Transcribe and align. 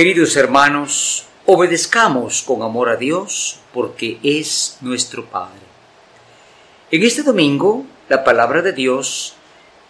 Queridos 0.00 0.34
hermanos, 0.36 1.26
obedezcamos 1.44 2.40
con 2.40 2.62
amor 2.62 2.88
a 2.88 2.96
Dios 2.96 3.60
porque 3.70 4.18
es 4.22 4.78
nuestro 4.80 5.26
Padre. 5.26 5.60
En 6.90 7.02
este 7.02 7.22
domingo, 7.22 7.84
la 8.08 8.24
palabra 8.24 8.62
de 8.62 8.72
Dios 8.72 9.34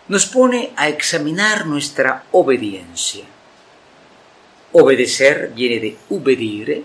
nos 0.08 0.26
pone 0.26 0.72
a 0.74 0.88
examinar 0.88 1.64
nuestra 1.66 2.24
obediencia. 2.32 3.24
Obedecer 4.72 5.52
viene 5.54 5.78
de 5.78 5.96
ubedire, 6.08 6.82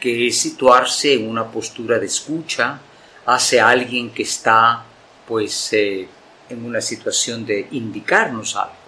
que 0.00 0.28
es 0.28 0.38
situarse 0.38 1.12
en 1.12 1.28
una 1.28 1.44
postura 1.44 1.98
de 1.98 2.06
escucha 2.06 2.80
hacia 3.26 3.68
alguien 3.68 4.08
que 4.08 4.22
está 4.22 4.84
pues 5.28 5.70
eh, 5.74 6.08
en 6.48 6.64
una 6.64 6.80
situación 6.80 7.44
de 7.44 7.68
indicarnos 7.72 8.56
algo. 8.56 8.83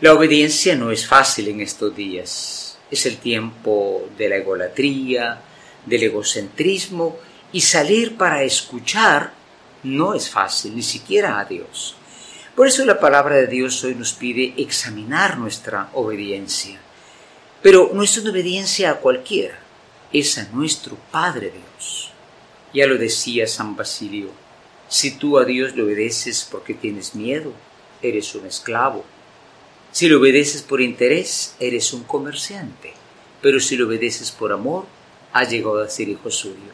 La 0.00 0.14
obediencia 0.14 0.76
no 0.76 0.92
es 0.92 1.08
fácil 1.08 1.48
en 1.48 1.60
estos 1.60 1.96
días. 1.96 2.78
Es 2.88 3.04
el 3.04 3.16
tiempo 3.16 4.08
de 4.16 4.28
la 4.28 4.36
egolatría, 4.36 5.40
del 5.84 6.04
egocentrismo 6.04 7.18
y 7.50 7.62
salir 7.62 8.16
para 8.16 8.44
escuchar 8.44 9.32
no 9.82 10.14
es 10.14 10.30
fácil, 10.30 10.76
ni 10.76 10.82
siquiera 10.82 11.40
a 11.40 11.44
Dios. 11.44 11.96
Por 12.54 12.68
eso 12.68 12.84
la 12.84 13.00
palabra 13.00 13.34
de 13.36 13.48
Dios 13.48 13.82
hoy 13.82 13.96
nos 13.96 14.12
pide 14.12 14.54
examinar 14.56 15.36
nuestra 15.36 15.90
obediencia. 15.94 16.78
Pero 17.60 17.90
no 17.92 18.04
es 18.04 18.16
una 18.18 18.30
obediencia 18.30 18.90
a 18.92 18.96
cualquiera, 18.98 19.58
es 20.12 20.38
a 20.38 20.48
nuestro 20.52 20.96
Padre 21.10 21.50
Dios. 21.50 22.12
Ya 22.72 22.86
lo 22.86 22.98
decía 22.98 23.48
San 23.48 23.74
Basilio, 23.74 24.30
si 24.88 25.10
tú 25.18 25.38
a 25.38 25.44
Dios 25.44 25.74
le 25.74 25.82
obedeces 25.82 26.46
porque 26.48 26.74
tienes 26.74 27.16
miedo, 27.16 27.52
eres 28.00 28.32
un 28.36 28.46
esclavo. 28.46 29.04
Si 29.98 30.08
le 30.08 30.14
obedeces 30.14 30.62
por 30.62 30.80
interés, 30.80 31.56
eres 31.58 31.92
un 31.92 32.04
comerciante. 32.04 32.92
Pero 33.42 33.58
si 33.58 33.76
le 33.76 33.82
obedeces 33.82 34.30
por 34.30 34.52
amor, 34.52 34.86
has 35.32 35.50
llegado 35.50 35.82
a 35.82 35.90
ser 35.90 36.08
hijo 36.08 36.30
suyo. 36.30 36.70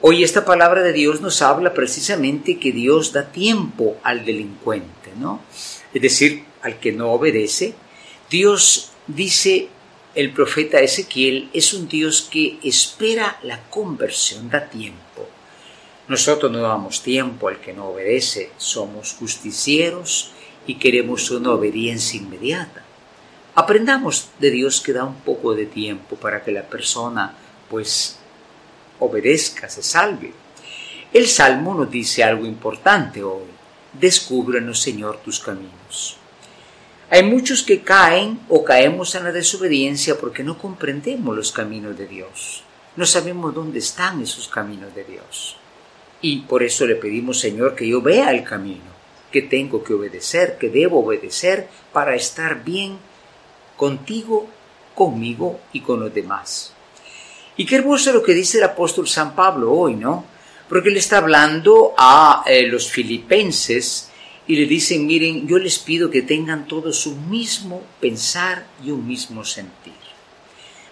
Hoy 0.00 0.24
esta 0.24 0.44
palabra 0.44 0.82
de 0.82 0.92
Dios 0.92 1.20
nos 1.20 1.42
habla 1.42 1.74
precisamente 1.74 2.58
que 2.58 2.72
Dios 2.72 3.12
da 3.12 3.30
tiempo 3.30 3.98
al 4.02 4.24
delincuente, 4.24 5.12
¿no? 5.16 5.40
Es 5.94 6.02
decir, 6.02 6.42
al 6.62 6.80
que 6.80 6.90
no 6.90 7.12
obedece. 7.12 7.74
Dios 8.28 8.90
dice 9.06 9.68
el 10.16 10.32
profeta 10.32 10.80
Ezequiel 10.80 11.48
es 11.52 11.72
un 11.72 11.86
Dios 11.86 12.22
que 12.28 12.58
espera 12.64 13.38
la 13.44 13.62
conversión, 13.70 14.50
da 14.50 14.68
tiempo. 14.68 15.28
Nosotros 16.08 16.50
no 16.50 16.62
damos 16.62 17.00
tiempo 17.00 17.46
al 17.46 17.60
que 17.60 17.74
no 17.74 17.90
obedece, 17.90 18.50
somos 18.56 19.12
justicieros 19.12 20.32
y 20.68 20.74
queremos 20.74 21.30
una 21.30 21.52
obediencia 21.52 22.20
inmediata. 22.20 22.84
Aprendamos 23.54 24.28
de 24.38 24.50
Dios 24.50 24.82
que 24.82 24.92
da 24.92 25.02
un 25.02 25.16
poco 25.16 25.54
de 25.54 25.64
tiempo 25.64 26.14
para 26.16 26.44
que 26.44 26.52
la 26.52 26.62
persona 26.62 27.34
pues 27.70 28.18
obedezca, 29.00 29.68
se 29.70 29.82
salve. 29.82 30.32
El 31.12 31.26
Salmo 31.26 31.74
nos 31.74 31.90
dice 31.90 32.22
algo 32.22 32.44
importante 32.44 33.24
hoy. 33.24 33.46
Descúbranos, 33.94 34.78
Señor, 34.78 35.20
tus 35.24 35.40
caminos. 35.40 36.18
Hay 37.08 37.22
muchos 37.22 37.62
que 37.62 37.80
caen 37.80 38.38
o 38.50 38.62
caemos 38.62 39.14
en 39.14 39.24
la 39.24 39.32
desobediencia 39.32 40.18
porque 40.18 40.44
no 40.44 40.58
comprendemos 40.58 41.34
los 41.34 41.50
caminos 41.50 41.96
de 41.96 42.06
Dios. 42.06 42.62
No 42.94 43.06
sabemos 43.06 43.54
dónde 43.54 43.78
están 43.78 44.20
esos 44.20 44.48
caminos 44.48 44.94
de 44.94 45.04
Dios. 45.04 45.56
Y 46.20 46.40
por 46.40 46.62
eso 46.62 46.84
le 46.84 46.96
pedimos, 46.96 47.40
Señor, 47.40 47.74
que 47.74 47.88
yo 47.88 48.02
vea 48.02 48.30
el 48.32 48.44
camino, 48.44 48.97
que 49.30 49.42
tengo 49.42 49.82
que 49.84 49.94
obedecer, 49.94 50.58
que 50.58 50.68
debo 50.68 51.04
obedecer 51.04 51.68
para 51.92 52.14
estar 52.14 52.64
bien 52.64 52.98
contigo, 53.76 54.48
conmigo 54.94 55.60
y 55.72 55.80
con 55.80 56.00
los 56.00 56.12
demás. 56.12 56.72
Y 57.56 57.66
qué 57.66 57.76
hermoso 57.76 58.12
lo 58.12 58.22
que 58.22 58.34
dice 58.34 58.58
el 58.58 58.64
apóstol 58.64 59.08
San 59.08 59.34
Pablo 59.34 59.72
hoy, 59.72 59.94
¿no? 59.96 60.24
Porque 60.68 60.90
él 60.90 60.96
está 60.96 61.18
hablando 61.18 61.94
a 61.96 62.44
eh, 62.46 62.66
los 62.66 62.90
filipenses 62.90 64.10
y 64.46 64.56
le 64.56 64.66
dicen, 64.66 65.06
miren, 65.06 65.46
yo 65.46 65.58
les 65.58 65.78
pido 65.78 66.10
que 66.10 66.22
tengan 66.22 66.66
todos 66.66 67.06
un 67.06 67.28
mismo 67.30 67.82
pensar 68.00 68.66
y 68.84 68.90
un 68.90 69.06
mismo 69.06 69.44
sentir. 69.44 69.92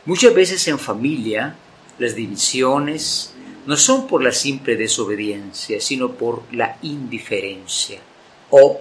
Muchas 0.05 0.35
veces 0.35 0.67
en 0.69 0.79
familia 0.79 1.57
las 1.99 2.15
divisiones, 2.15 3.33
no 3.67 3.77
son 3.77 4.07
por 4.07 4.23
la 4.23 4.33
simple 4.33 4.77
desobediencia, 4.77 5.81
sino 5.81 6.13
por 6.13 6.43
la 6.53 6.79
indiferencia, 6.83 7.99
o, 8.51 8.81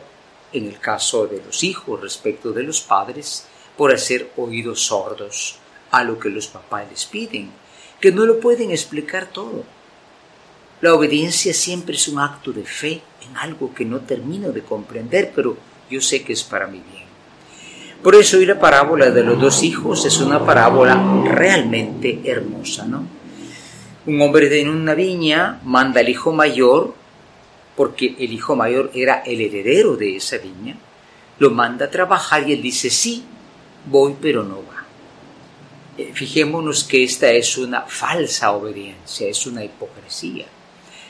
en 0.54 0.68
el 0.68 0.80
caso 0.80 1.28
de 1.28 1.42
los 1.46 1.64
hijos 1.64 2.02
respecto 2.02 2.52
de 2.52 2.64
los 2.64 2.82
padres, 2.82 3.48
por 3.78 3.94
hacer 3.94 4.32
oídos 4.38 4.82
sordos 4.82 5.58
a 5.92 6.04
lo 6.04 6.20
que 6.20 6.30
los 6.30 6.48
papás 6.48 6.86
les 6.90 7.06
piden, 7.06 7.52
que 8.00 8.12
no 8.12 8.26
lo 8.26 8.40
pueden 8.40 8.72
explicar 8.72 9.28
todo. 9.28 9.64
La 10.82 10.94
obediencia 10.94 11.54
siempre 11.54 11.96
es 11.96 12.08
un 12.08 12.20
acto 12.20 12.52
de 12.52 12.64
fe 12.64 13.02
en 13.28 13.38
algo 13.38 13.74
que 13.74 13.86
no 13.86 14.02
termino 14.02 14.52
de 14.52 14.62
comprender, 14.62 15.32
pero 15.36 15.58
yo 15.90 16.02
sé 16.02 16.24
que 16.24 16.34
es 16.34 16.44
para 16.44 16.68
mi 16.68 16.80
bien. 16.80 17.06
Por 18.04 18.16
eso 18.16 18.38
hoy 18.38 18.46
la 18.46 18.60
parábola 18.60 19.10
de 19.10 19.24
los 19.24 19.40
dos 19.40 19.64
hijos 19.64 20.06
es 20.06 20.20
una 20.20 20.46
parábola 20.46 21.24
realmente 21.26 22.22
hermosa, 22.24 22.86
¿no? 22.86 23.08
Un 24.06 24.22
hombre 24.22 24.62
en 24.62 24.70
una 24.70 24.94
viña 24.94 25.60
manda 25.64 26.02
al 26.02 26.10
hijo 26.10 26.32
mayor, 26.32 26.94
porque 27.76 28.16
el 28.20 28.32
hijo 28.32 28.56
mayor 28.56 28.92
era 28.94 29.22
el 29.26 29.42
heredero 29.42 29.96
de 29.96 30.16
esa 30.18 30.38
viña, 30.38 30.78
lo 31.40 31.52
manda 31.52 31.86
a 31.86 31.92
trabajar 31.92 32.48
y 32.48 32.54
él 32.54 32.62
dice, 32.62 32.90
sí, 32.90 33.24
voy, 33.86 34.16
pero 34.22 34.44
no 34.44 34.58
va. 34.58 34.86
Eh, 35.98 36.12
fijémonos 36.14 36.84
que 36.84 37.04
esta 37.04 37.32
es 37.32 37.58
una 37.58 37.82
falsa 37.82 38.52
obediencia, 38.52 39.28
es 39.28 39.46
una 39.46 39.64
hipocresía. 39.64 40.46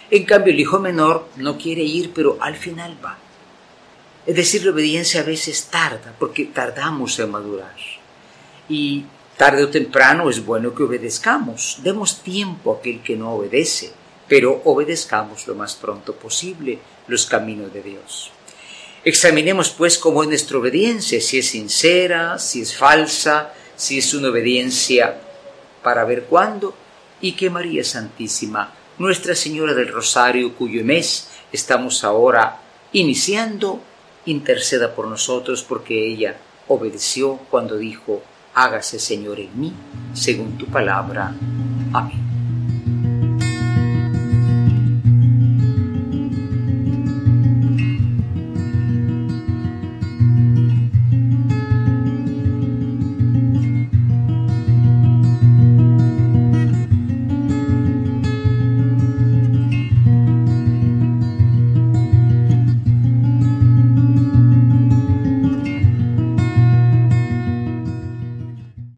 En 0.10 0.24
cambio, 0.24 0.54
el 0.54 0.60
hijo 0.60 0.80
menor 0.80 1.30
no 1.38 1.58
quiere 1.58 1.84
ir, 1.84 2.12
pero 2.14 2.38
al 2.40 2.56
final 2.56 2.98
va. 3.04 3.18
Es 4.26 4.36
decir, 4.36 4.66
la 4.66 4.72
obediencia 4.72 5.22
a 5.22 5.24
veces 5.24 5.68
tarda, 5.72 6.16
porque 6.18 6.46
tardamos 6.46 7.20
en 7.20 7.32
madurar. 7.32 7.76
Y 8.68 9.06
Tarde 9.38 9.66
o 9.66 9.70
temprano 9.70 10.30
es 10.30 10.46
bueno 10.46 10.74
que 10.74 10.84
obedezcamos. 10.84 11.80
Demos 11.84 12.22
tiempo 12.24 12.74
a 12.74 12.78
aquel 12.78 13.02
que 13.02 13.18
no 13.18 13.34
obedece, 13.34 13.92
pero 14.28 14.62
obedezcamos 14.66 15.48
lo 15.48 15.56
más 15.56 15.76
pronto 15.76 16.14
posible 16.16 16.80
los 17.08 17.26
caminos 17.26 17.74
de 17.74 17.84
Dios. 17.84 18.32
Examinemos 19.04 19.70
pues 19.70 20.00
cómo 20.00 20.24
es 20.24 20.30
nuestra 20.30 20.58
obediencia, 20.58 21.22
si 21.22 21.38
es 21.38 21.50
sincera, 21.50 22.40
si 22.40 22.62
es 22.62 22.76
falsa, 22.76 23.54
si 23.76 24.00
es 24.00 24.14
una 24.14 24.30
obediencia 24.30 25.22
para 25.84 26.04
ver 26.06 26.24
cuándo, 26.24 26.74
y 27.22 27.34
que 27.34 27.50
María 27.50 27.84
Santísima, 27.84 28.74
Nuestra 28.98 29.36
Señora 29.36 29.74
del 29.74 29.90
Rosario, 29.90 30.56
cuyo 30.56 30.84
mes 30.84 31.28
estamos 31.52 32.04
ahora 32.04 32.62
iniciando, 32.94 33.82
interceda 34.26 34.96
por 34.96 35.08
nosotros 35.08 35.64
porque 35.64 36.08
ella 36.08 36.38
obedeció 36.68 37.38
cuando 37.52 37.78
dijo, 37.78 38.24
hágase 38.54 39.00
Señor 39.00 39.40
en 39.40 39.60
mí, 39.60 39.74
según 40.14 40.58
tu 40.58 40.66
palabra. 40.68 41.36
Amén. 41.94 42.25